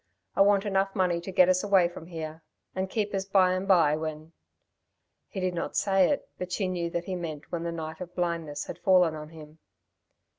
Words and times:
I 0.35 0.41
want 0.41 0.65
enough 0.65 0.95
money 0.95 1.21
to 1.21 1.31
get 1.31 1.47
us 1.47 1.63
away 1.63 1.87
from 1.87 2.07
here 2.07 2.41
and 2.73 2.89
keep 2.89 3.13
us 3.13 3.25
by 3.25 3.51
and 3.53 3.67
by 3.67 3.95
when" 3.95 4.33
He 5.29 5.39
did 5.39 5.53
not 5.53 5.75
say 5.75 6.09
it, 6.09 6.27
but 6.39 6.51
she 6.51 6.67
knew 6.67 6.89
that 6.89 7.03
he 7.03 7.13
meant 7.15 7.51
when 7.51 7.61
the 7.61 7.71
night 7.71 8.01
of 8.01 8.15
blindness 8.15 8.65
had 8.65 8.79
fallen 8.79 9.13
on 9.13 9.29
him. 9.29 9.59